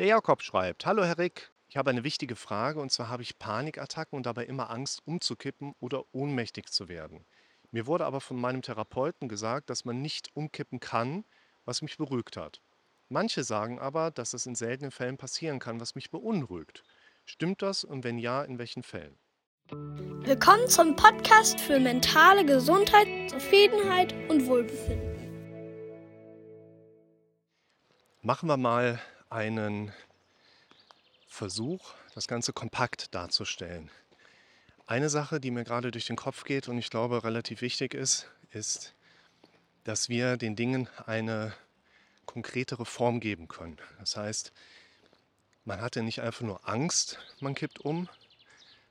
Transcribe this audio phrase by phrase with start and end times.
[0.00, 3.38] Der Jakob schreibt, Hallo Herr Rick, ich habe eine wichtige Frage und zwar habe ich
[3.38, 7.26] Panikattacken und dabei immer Angst umzukippen oder ohnmächtig zu werden.
[7.70, 11.26] Mir wurde aber von meinem Therapeuten gesagt, dass man nicht umkippen kann,
[11.66, 12.62] was mich beruhigt hat.
[13.10, 16.82] Manche sagen aber, dass das in seltenen Fällen passieren kann, was mich beunruhigt.
[17.26, 19.18] Stimmt das und wenn ja, in welchen Fällen?
[19.68, 25.10] Willkommen zum Podcast für mentale Gesundheit, Zufriedenheit und Wohlbefinden.
[28.22, 28.98] Machen wir mal
[29.30, 29.92] einen
[31.28, 33.90] Versuch, das Ganze kompakt darzustellen.
[34.86, 38.28] Eine Sache, die mir gerade durch den Kopf geht und ich glaube relativ wichtig ist,
[38.50, 38.94] ist,
[39.84, 41.54] dass wir den Dingen eine
[42.26, 43.78] konkretere Form geben können.
[44.00, 44.52] Das heißt,
[45.64, 48.08] man hatte nicht einfach nur Angst, man kippt um,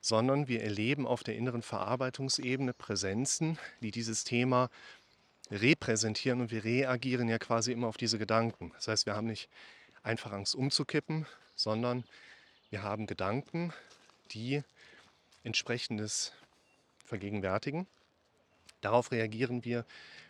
[0.00, 4.68] sondern wir erleben auf der inneren Verarbeitungsebene Präsenzen, die dieses Thema
[5.50, 8.72] repräsentieren und wir reagieren ja quasi immer auf diese Gedanken.
[8.74, 9.48] Das heißt, wir haben nicht
[10.06, 12.04] einfach Angst umzukippen, sondern
[12.70, 13.72] wir haben Gedanken,
[14.30, 14.62] die
[15.42, 16.32] entsprechendes
[17.04, 17.86] vergegenwärtigen.
[18.80, 19.84] Darauf reagieren wir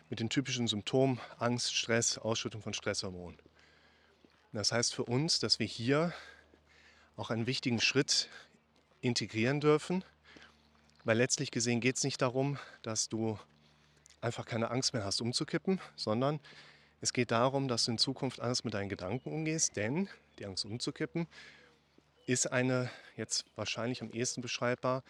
[0.09, 3.37] mit den typischen Symptomen Angst, Stress, Ausschüttung von Stresshormonen.
[4.51, 6.13] Das heißt für uns, dass wir hier
[7.15, 8.29] auch einen wichtigen Schritt
[9.01, 10.03] integrieren dürfen,
[11.03, 13.37] weil letztlich gesehen geht es nicht darum, dass du
[14.21, 16.39] einfach keine Angst mehr hast umzukippen, sondern
[17.01, 20.09] es geht darum, dass du in Zukunft anders mit deinen Gedanken umgehst, denn
[20.39, 21.27] die Angst umzukippen
[22.25, 25.03] ist eine, jetzt wahrscheinlich am ehesten beschreibbar,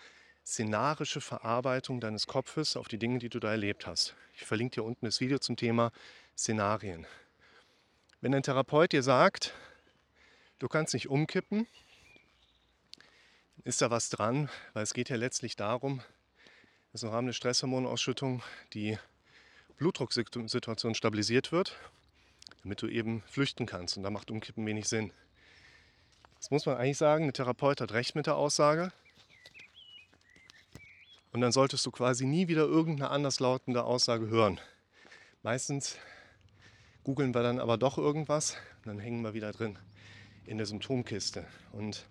[0.45, 4.15] szenarische Verarbeitung deines Kopfes auf die Dinge, die du da erlebt hast.
[4.35, 5.91] Ich verlinke dir unten das Video zum Thema
[6.37, 7.07] Szenarien.
[8.21, 9.53] Wenn ein Therapeut dir sagt,
[10.59, 11.67] du kannst nicht umkippen,
[13.63, 16.01] ist da was dran, weil es geht ja letztlich darum,
[16.91, 18.41] dass im Rahmen der Stresshormonausschüttung
[18.73, 18.97] die
[19.77, 21.77] Blutdrucksituation stabilisiert wird,
[22.63, 23.97] damit du eben flüchten kannst.
[23.97, 25.11] Und da macht Umkippen wenig Sinn.
[26.39, 28.91] Das muss man eigentlich sagen, der Therapeut hat recht mit der Aussage.
[31.31, 34.59] Und dann solltest du quasi nie wieder irgendeine anderslautende Aussage hören.
[35.43, 35.97] Meistens
[37.03, 39.77] googeln wir dann aber doch irgendwas und dann hängen wir wieder drin
[40.45, 41.45] in der Symptomkiste.
[41.71, 42.05] Und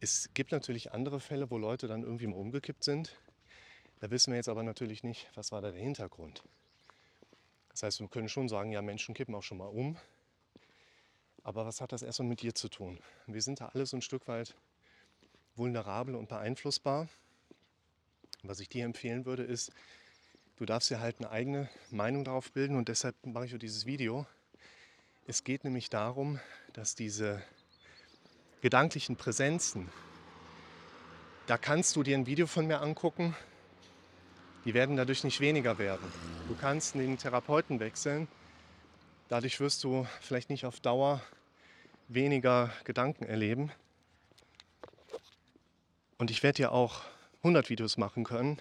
[0.00, 3.16] es gibt natürlich andere Fälle, wo Leute dann irgendwie mal umgekippt sind.
[4.00, 6.42] Da wissen wir jetzt aber natürlich nicht, was war da der Hintergrund.
[7.82, 9.96] Das heißt, wir können schon sagen, ja, Menschen kippen auch schon mal um.
[11.42, 13.00] Aber was hat das erstmal mit dir zu tun?
[13.26, 14.54] Wir sind da alle so ein Stück weit
[15.56, 17.08] vulnerabel und beeinflussbar.
[18.44, 19.72] Was ich dir empfehlen würde, ist,
[20.58, 23.84] du darfst dir halt eine eigene Meinung darauf bilden und deshalb mache ich auch dieses
[23.84, 24.26] Video.
[25.26, 26.38] Es geht nämlich darum,
[26.74, 27.42] dass diese
[28.60, 29.90] gedanklichen Präsenzen,
[31.48, 33.34] da kannst du dir ein Video von mir angucken,
[34.64, 36.31] die werden dadurch nicht weniger werden.
[36.48, 38.28] Du kannst den Therapeuten wechseln.
[39.28, 41.22] Dadurch wirst du vielleicht nicht auf Dauer
[42.08, 43.70] weniger Gedanken erleben.
[46.18, 47.02] Und ich werde dir auch
[47.38, 48.60] 100 Videos machen können,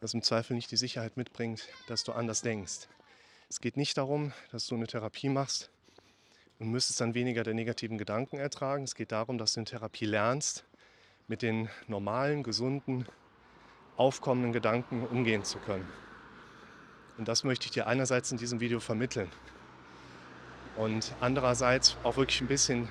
[0.00, 2.88] was im Zweifel nicht die Sicherheit mitbringt, dass du anders denkst.
[3.48, 5.70] Es geht nicht darum, dass du eine Therapie machst
[6.58, 8.84] und müsstest dann weniger der negativen Gedanken ertragen.
[8.84, 10.64] Es geht darum, dass du in Therapie lernst,
[11.28, 13.06] mit den normalen, gesunden
[13.96, 16.05] aufkommenden Gedanken umgehen zu können.
[17.18, 19.30] Und das möchte ich dir einerseits in diesem Video vermitteln
[20.76, 22.88] und andererseits auch wirklich ein bisschen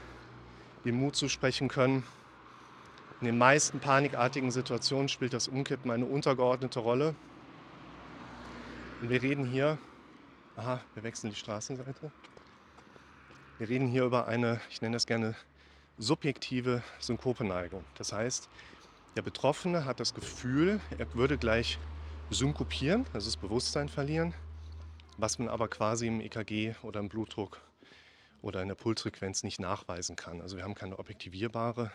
[0.84, 2.04] den Mut zusprechen können.
[3.22, 7.16] In den meisten panikartigen Situationen spielt das Umkippen eine untergeordnete Rolle.
[9.02, 9.78] Und wir reden hier,
[10.56, 12.12] aha, wir wechseln die Straßenseite.
[13.58, 15.36] Wir reden hier über eine, ich nenne das gerne
[15.98, 17.84] subjektive Synkopeneigung.
[17.98, 18.50] Das heißt,
[19.16, 21.80] der Betroffene hat das Gefühl, er würde gleich
[22.30, 24.34] synkopieren, also das Bewusstsein verlieren,
[25.18, 27.62] was man aber quasi im EKG oder im Blutdruck
[28.42, 30.42] oder in der Pulsfrequenz nicht nachweisen kann.
[30.42, 31.92] Also wir haben keine objektivierbare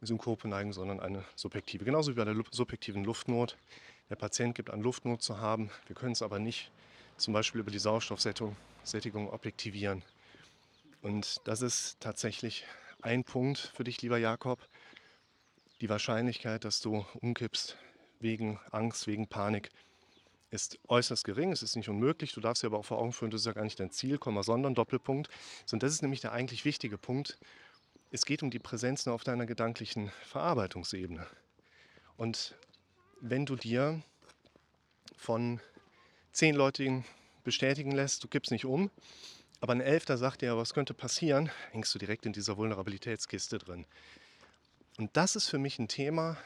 [0.00, 1.84] Synkopeneigung, sondern eine subjektive.
[1.84, 3.56] Genauso wie bei der subjektiven Luftnot.
[4.08, 5.70] Der Patient gibt an, Luftnot zu haben.
[5.86, 6.70] Wir können es aber nicht
[7.16, 10.02] zum Beispiel über die Sauerstoffsättigung objektivieren.
[11.02, 12.64] Und das ist tatsächlich
[13.02, 14.58] ein Punkt für dich, lieber Jakob,
[15.80, 17.76] die Wahrscheinlichkeit, dass du umkippst
[18.20, 19.70] wegen Angst, wegen Panik,
[20.50, 21.52] ist äußerst gering.
[21.52, 22.32] Es ist nicht unmöglich.
[22.32, 24.18] Du darfst dir aber auch vor Augen führen, das ist ja gar nicht dein Ziel,
[24.18, 25.28] Komma, sondern Doppelpunkt.
[25.72, 27.38] Und das ist nämlich der eigentlich wichtige Punkt.
[28.10, 31.26] Es geht um die Präsenz auf deiner gedanklichen Verarbeitungsebene.
[32.16, 32.56] Und
[33.20, 34.02] wenn du dir
[35.16, 35.60] von
[36.32, 37.04] zehn Leuten
[37.44, 38.90] bestätigen lässt, du kippst nicht um,
[39.60, 43.86] aber ein Elfter sagt dir, was könnte passieren, hängst du direkt in dieser Vulnerabilitätskiste drin.
[44.98, 46.36] Und das ist für mich ein Thema,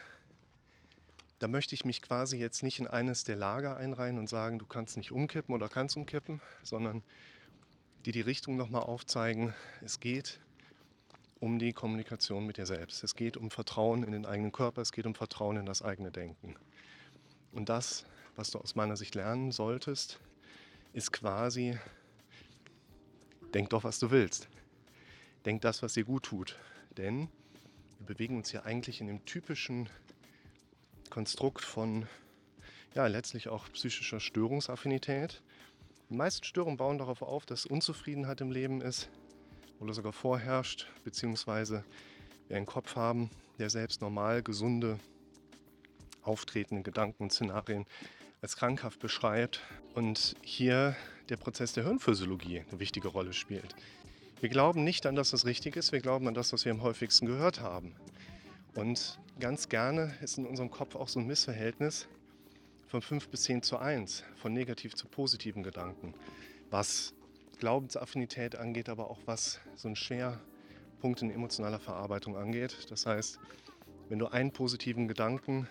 [1.45, 4.65] da möchte ich mich quasi jetzt nicht in eines der Lager einreihen und sagen, du
[4.65, 7.03] kannst nicht umkippen oder kannst umkippen, sondern
[8.07, 9.53] die die Richtung nochmal aufzeigen.
[9.83, 10.41] Es geht
[11.41, 13.05] um die Kommunikation mit dir selbst.
[13.05, 16.11] Es geht um Vertrauen in den eigenen Körper, es geht um Vertrauen in das eigene
[16.11, 16.57] Denken.
[17.53, 18.07] Und das,
[18.37, 20.21] was du aus meiner Sicht lernen solltest,
[20.95, 21.79] ist quasi,
[23.53, 24.49] denk doch, was du willst.
[25.45, 26.59] Denk das, was dir gut tut.
[26.97, 27.29] Denn
[27.99, 29.91] wir bewegen uns hier eigentlich in dem typischen
[31.15, 32.09] Konstrukt von
[32.97, 35.43] ja, letztlich auch psychischer Störungsaffinität.
[36.11, 39.09] Die meisten Störungen bauen darauf auf, dass Unzufriedenheit im Leben ist
[39.79, 41.85] oder sogar vorherrscht, beziehungsweise
[42.49, 43.31] wir einen Kopf haben,
[43.61, 44.99] der selbst normal gesunde,
[46.23, 47.87] auftretende Gedanken und Szenarien
[48.43, 49.61] als krankhaft beschreibt
[49.95, 50.97] und hier
[51.29, 53.77] der Prozess der Hirnphysiologie eine wichtige Rolle spielt.
[54.41, 56.83] Wir glauben nicht an das, was richtig ist, wir glauben an das, was wir am
[56.83, 57.95] häufigsten gehört haben.
[58.75, 62.09] Und ganz gerne ist in unserem Kopf auch so ein Missverhältnis
[62.87, 66.15] von 5 bis 10 zu 1, von negativ zu positiven Gedanken,
[66.71, 67.15] was
[67.59, 72.87] Glaubensaffinität angeht, aber auch was so ein Schwerpunkt in emotionaler Verarbeitung angeht.
[72.91, 73.39] Das heißt,
[74.09, 75.69] wenn du einen positiven Gedanken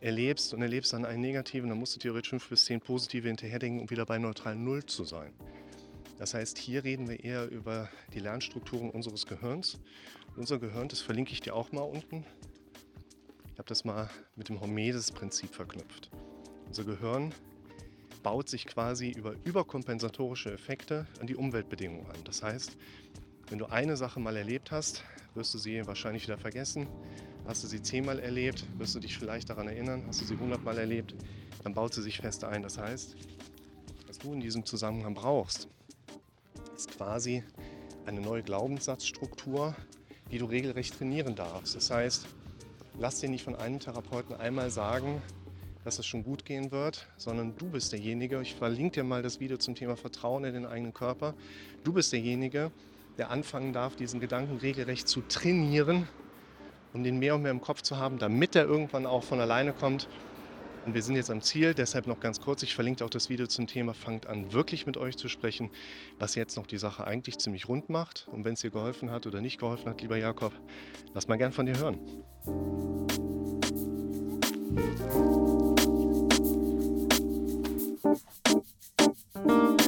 [0.00, 3.80] erlebst und erlebst dann einen negativen, dann musst du theoretisch 5 bis 10 positive hinterherdenken,
[3.80, 5.32] um wieder bei neutral Null zu sein.
[6.18, 9.78] Das heißt, hier reden wir eher über die Lernstrukturen unseres Gehirns.
[10.36, 12.24] unser Gehirn, das verlinke ich dir auch mal unten.
[13.56, 16.10] Ich habe das mal mit dem Hormesis-Prinzip verknüpft.
[16.66, 17.32] Unser Gehirn
[18.22, 22.18] baut sich quasi über überkompensatorische Effekte an die Umweltbedingungen an.
[22.24, 22.76] Das heißt,
[23.48, 25.04] wenn du eine Sache mal erlebt hast,
[25.34, 26.86] wirst du sie wahrscheinlich wieder vergessen.
[27.46, 30.04] Hast du sie zehnmal erlebt, wirst du dich vielleicht daran erinnern.
[30.06, 31.14] Hast du sie hundertmal erlebt,
[31.64, 32.62] dann baut sie sich fest ein.
[32.62, 33.16] Das heißt,
[34.06, 35.66] was du in diesem Zusammenhang brauchst,
[36.76, 37.42] ist quasi
[38.04, 39.74] eine neue Glaubenssatzstruktur,
[40.30, 41.74] die du regelrecht trainieren darfst.
[41.74, 42.26] Das heißt,
[42.98, 45.22] lass dir nicht von einem Therapeuten einmal sagen,
[45.84, 49.38] dass es schon gut gehen wird, sondern du bist derjenige, ich verlinke dir mal das
[49.38, 51.34] Video zum Thema Vertrauen in den eigenen Körper,
[51.84, 52.72] du bist derjenige,
[53.18, 56.08] der anfangen darf, diesen Gedanken regelrecht zu trainieren,
[56.92, 59.72] um den mehr und mehr im Kopf zu haben, damit er irgendwann auch von alleine
[59.72, 60.08] kommt
[60.86, 63.48] und wir sind jetzt am Ziel, deshalb noch ganz kurz, ich verlinke auch das Video
[63.48, 65.70] zum Thema Fangt an, wirklich mit euch zu sprechen,
[66.20, 68.28] was jetzt noch die Sache eigentlich ziemlich rund macht.
[68.30, 70.52] Und wenn es dir geholfen hat oder nicht geholfen hat, lieber Jakob,
[71.12, 71.98] lass mal gern von dir hören.
[79.44, 79.85] Musik